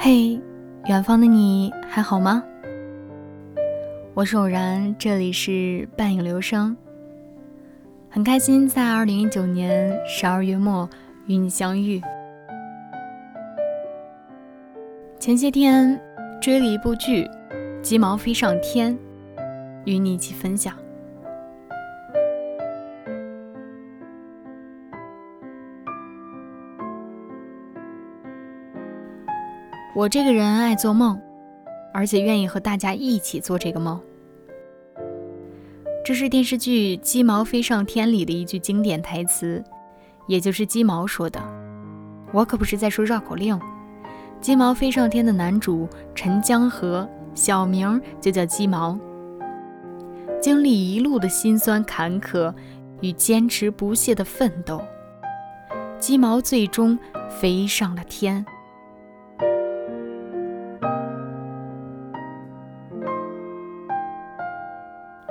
[0.00, 0.40] 嘿，
[0.86, 2.40] 远方的你还好吗？
[4.14, 6.76] 我是偶然，这里是半影流声。
[8.08, 10.88] 很开心在二零一九年十二月末
[11.26, 12.00] 与你相遇。
[15.18, 16.00] 前些天
[16.40, 17.24] 追了一部剧
[17.82, 18.96] 《鸡毛飞上天》，
[19.84, 20.76] 与你一起分享。
[29.98, 31.20] 我这个人爱做梦，
[31.92, 34.00] 而且愿意和大家一起做这个梦。
[36.04, 39.60] 这是电视剧《鸡毛飞上天》里的一句经典台词，
[40.28, 41.42] 也就是鸡毛说的。
[42.30, 43.56] 我可不是在说绕口令。
[44.40, 48.96] 《鸡毛飞上天》的男主陈江河，小名就叫鸡毛，
[50.40, 52.54] 经历一路的辛酸坎坷
[53.00, 54.80] 与坚持不懈的奋斗，
[55.98, 56.96] 鸡毛最终
[57.28, 58.46] 飞上了天。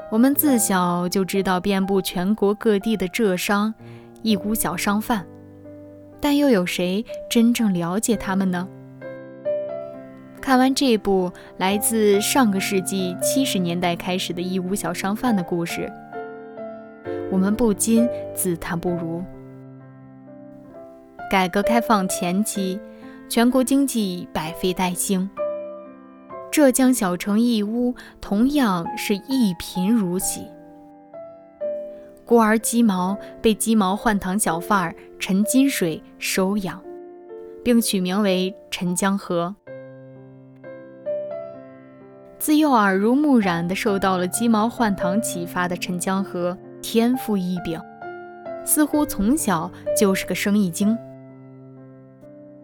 [0.09, 3.73] 我们自小就知道遍布全国各地的浙商、
[4.21, 5.25] 义乌小商贩，
[6.21, 8.67] 但又有谁真正了解他们呢？
[10.41, 15.91] 看完这部来自上个世纪七十年代开始的义乌小商贩的故事，
[17.29, 19.21] 我们不禁自叹不如。
[21.29, 22.79] 改革开放前期，
[23.27, 25.29] 全国经济百废待兴。
[26.57, 30.47] 浙江小城义乌同样是一贫如洗，
[32.25, 36.81] 孤儿鸡毛被鸡毛换糖小贩儿陈金水收养，
[37.63, 39.53] 并取名为陈江河。
[42.39, 47.79] 自幼耳濡目染地受到了鸡毛换糖启发的陈江河，天赋异禀，
[48.65, 50.97] 似乎从小就是个生意精。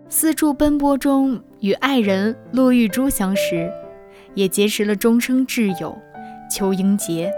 [0.10, 3.72] 四处奔波中，与爱人骆玉珠相识。
[4.36, 5.98] 也结识了终生挚友
[6.50, 7.32] 邱英杰，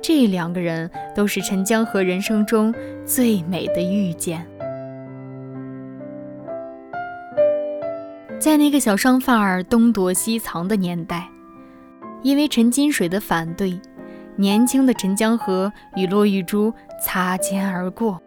[0.00, 2.74] 这两个人都是陈江河人生中
[3.04, 4.46] 最美的遇见。
[8.38, 11.28] 在那个小商贩儿东躲西藏的年代，
[12.22, 13.78] 因为陈金水的反对，
[14.36, 18.20] 年轻的陈江河与骆玉珠擦肩而过。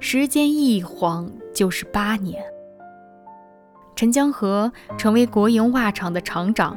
[0.00, 2.42] 时间一晃就是八年。
[3.94, 6.76] 陈江河成为国营袜厂的厂长，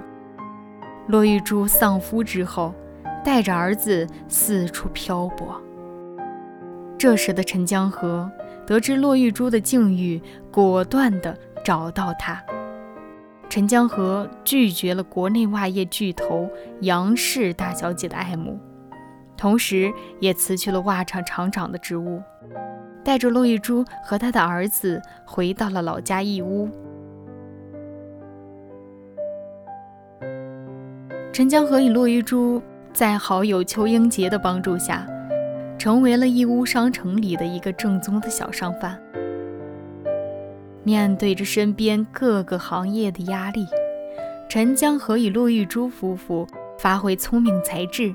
[1.08, 2.74] 骆玉珠丧夫之后，
[3.24, 5.60] 带着儿子四处漂泊。
[6.98, 8.30] 这时的陈江河
[8.68, 10.22] 得知骆玉珠的境遇，
[10.52, 12.42] 果断地找到她。
[13.50, 16.50] 陈江河拒绝了国内袜业巨头
[16.82, 18.60] 杨氏大小姐的爱慕，
[19.36, 22.22] 同时也辞去了袜厂厂长的职务，
[23.04, 26.70] 带着骆玉珠和他的儿子回到了老家义乌。
[31.36, 32.62] 陈江河与骆玉珠
[32.94, 35.06] 在好友邱英杰的帮助下，
[35.78, 38.98] 成为了义乌商城里的一个正宗的小商贩。
[40.86, 43.68] 面对着身边各个行业的压力，
[44.48, 46.48] 陈江河与骆玉珠夫妇
[46.80, 48.14] 发挥聪明才智，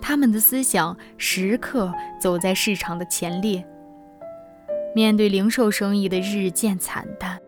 [0.00, 3.64] 他们的思想时刻走在市场的前列。
[4.92, 7.38] 面对零售生意的日渐惨淡，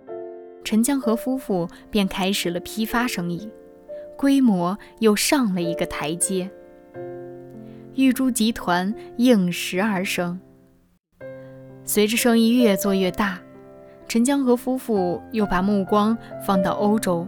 [0.62, 3.50] 陈江河夫妇便开始了批发生意。
[4.16, 6.50] 规模又上了一个台阶，
[7.94, 10.41] 玉珠集团应时而生。
[11.84, 13.38] 随着生意越做越大，
[14.09, 17.27] 陈江河夫妇又把目光放到欧洲。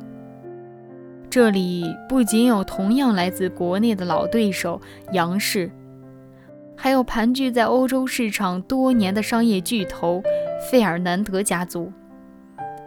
[1.31, 4.81] 这里不仅有同样来自国内的老对手
[5.13, 5.71] 杨氏，
[6.75, 10.23] 还有盘踞在欧洲市场多年的商业巨头
[10.71, 11.93] 费尔南德家族，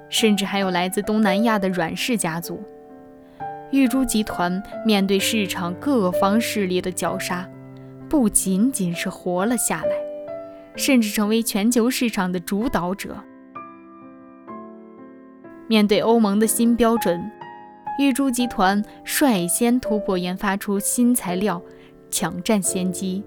[0.10, 2.60] 甚至还有来自东南亚的阮氏家族。
[3.72, 7.50] 玉珠集团面对市场各方势力的绞杀，
[8.09, 9.91] 不仅仅是活了下来，
[10.76, 13.16] 甚至成为全球市场的主导者。
[15.68, 17.32] 面对欧盟的新标准，
[17.97, 21.62] 玉珠集团率先突破，研发出新材料，
[22.09, 23.23] 抢占先机。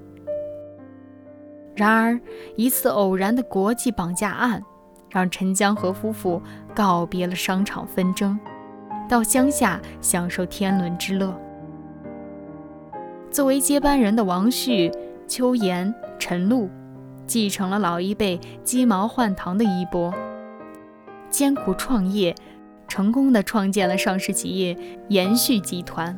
[1.75, 2.21] 然而，
[2.55, 4.63] 一次偶然的国际绑架案，
[5.09, 6.43] 让陈江河夫妇
[6.75, 8.39] 告别了商场纷争。
[9.09, 11.39] 到乡下享受天伦之乐。
[13.31, 14.91] 作为接班人的王旭、
[15.27, 16.71] 邱岩、陈露，
[17.27, 20.15] 继承了老一辈鸡毛换糖的衣钵，
[21.31, 22.35] 艰苦创业，
[22.87, 24.77] 成功的创建了上市企业
[25.09, 26.17] 延续集团。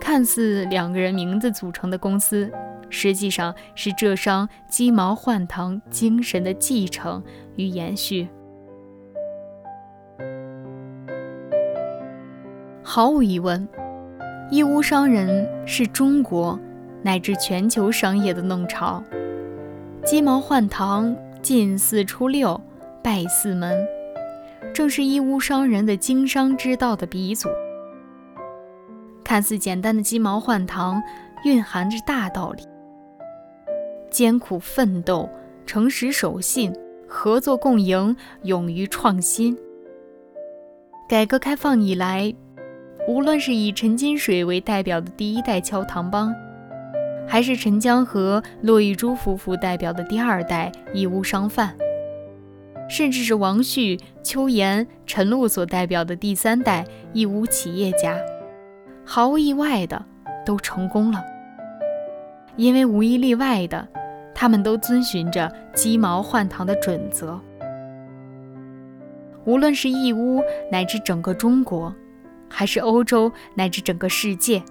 [0.00, 2.50] 看似两个人名字组成的公司，
[2.88, 7.22] 实际上是浙商鸡毛换糖精神的继承
[7.56, 8.28] 与延续。
[12.98, 13.68] 毫无疑问，
[14.50, 16.58] 义乌商人是中国
[17.00, 19.00] 乃至全球商业的弄潮。
[20.04, 22.60] 鸡毛换糖，进四出六，
[23.00, 23.86] 拜四门，
[24.74, 27.48] 正是义乌商人的经商之道的鼻祖。
[29.22, 31.00] 看似简单的鸡毛换糖，
[31.44, 32.64] 蕴含着大道理：
[34.10, 35.28] 艰苦奋斗、
[35.64, 36.74] 诚实守信、
[37.06, 39.56] 合作共赢、勇于创新。
[41.08, 42.34] 改革开放以来，
[43.08, 46.30] 无论是以陈金水为代表的第一代敲糖帮，
[47.26, 51.74] 还是陈江河骆玉珠夫妇代表的第二代义乌商贩，
[52.86, 56.84] 甚至是王旭、邱岩、陈露所代表的第三代
[57.14, 58.14] 义乌企业家。
[59.06, 60.04] 毫无意外的，
[60.44, 61.24] 都成功了，
[62.56, 63.88] 因为无一例外的，
[64.34, 67.40] 他们都遵循着鸡毛换糖的准则。
[69.46, 71.90] 无论是义乌乃至整个中国，
[72.48, 74.62] 还是欧洲乃至整个世界，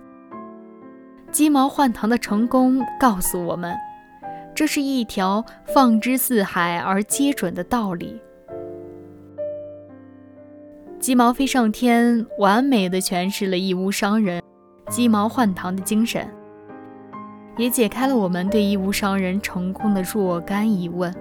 [1.32, 3.76] 鸡毛换糖的成功告诉我们，
[4.56, 8.20] 这是一条放之四海而皆准的道理。
[11.00, 14.42] 鸡毛飞上天，完美的诠释了义乌商人
[14.90, 16.28] 鸡毛换糖的精神，
[17.56, 21.14] 也解开了我们对义乌商人成功的若干疑问。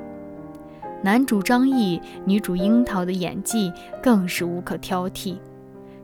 [1.03, 3.71] 男主张毅、女主樱桃的演技
[4.03, 5.37] 更是无可挑剔，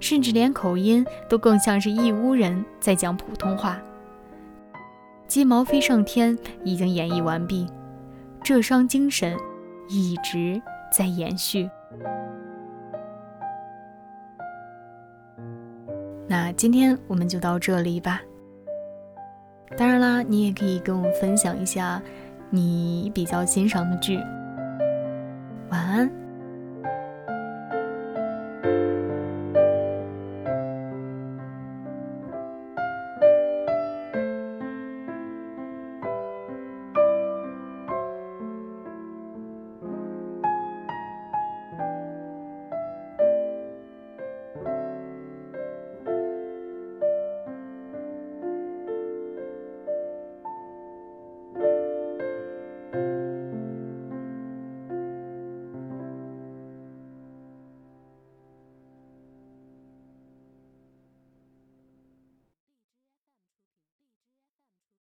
[0.03, 3.81] 甚至连口音都更像是义乌人在讲普通话。
[5.29, 7.67] 鸡毛飞上天已经演绎完毕，
[8.43, 9.35] 浙商精神
[9.89, 10.61] 一直
[10.91, 11.71] 在延续。
[16.27, 18.21] 那今天我们就到这里吧。
[19.79, 22.03] 当然啦，你也可以跟我分享一下
[22.51, 24.19] 你比较欣赏的剧。
[25.71, 26.22] 晚安。